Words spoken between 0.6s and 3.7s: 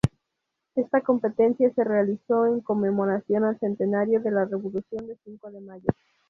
Esta competencia se realizó en conmemoración del